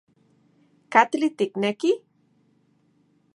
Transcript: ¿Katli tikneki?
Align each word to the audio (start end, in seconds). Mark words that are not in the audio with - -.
¿Katli 0.93 1.29
tikneki? 1.37 1.91